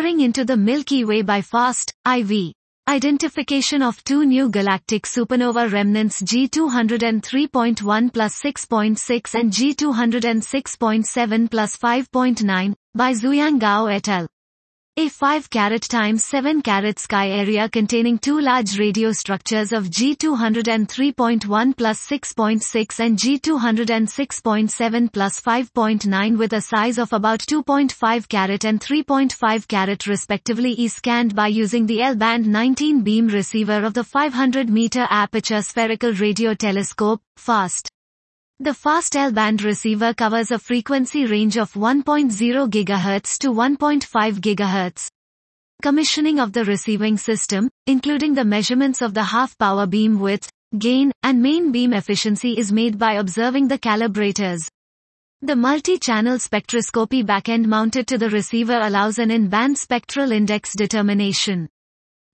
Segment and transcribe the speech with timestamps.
[0.00, 2.54] peering into the Milky Way by FAST, IV.
[2.88, 13.12] Identification of two new galactic supernova remnants G203.1 plus 6.6 and G206.7 plus 5.9, by
[13.12, 14.26] Xuyang Gao et al.
[15.00, 21.74] A 5 carat times 7 carat sky area containing two large radio structures of G203.1
[21.74, 29.68] plus 6.6 and G206.7 plus 5.9 with a size of about 2.5 carat and 3.5
[29.68, 35.06] carat respectively is scanned by using the L-band 19 beam receiver of the 500 meter
[35.08, 37.90] aperture spherical radio telescope, FAST.
[38.62, 42.04] The fast L-band receiver covers a frequency range of 1.0
[42.68, 45.08] GHz to 1.5 GHz.
[45.80, 51.40] Commissioning of the receiving system, including the measurements of the half-power beam width, gain, and
[51.42, 54.68] main beam efficiency is made by observing the calibrators.
[55.40, 61.66] The multi-channel spectroscopy backend mounted to the receiver allows an in-band spectral index determination.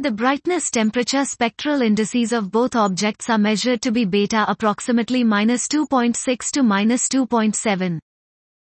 [0.00, 5.68] The brightness temperature spectral indices of both objects are measured to be beta approximately minus
[5.68, 7.98] 2.6 to minus 2.7.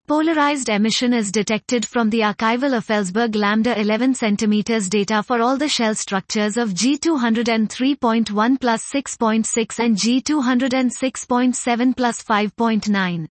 [0.06, 5.68] Polarized emission is detected from the archival Effelsberg lambda 11 cm data for all the
[5.68, 13.26] shell structures of G203.1 plus 6.6 and G206.7 plus 5.9.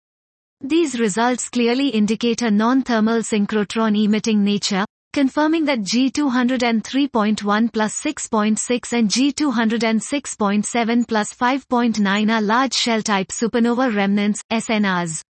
[0.61, 9.09] These results clearly indicate a non-thermal synchrotron emitting nature, confirming that G203.1 plus 6.6 and
[9.09, 15.21] G206.7 plus 5.9 are large shell-type supernova remnants, SNRs.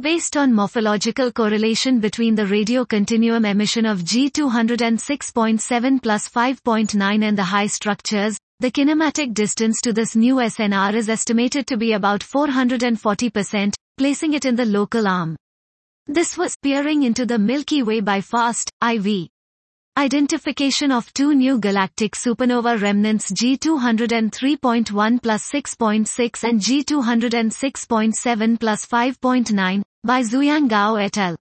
[0.00, 7.44] Based on morphological correlation between the radio continuum emission of G206.7 plus 5.9 and the
[7.44, 13.74] HI structures, the kinematic distance to this new SNR is estimated to be about 440%,
[13.96, 15.36] placing it in the local arm.
[16.06, 19.28] This was peering into the Milky Way by FAST, IV.
[19.96, 30.20] Identification of two new galactic supernova remnants G203.1 plus 6.6 and G206.7 plus 5.9, by
[30.20, 31.36] Xuyang Gao et al.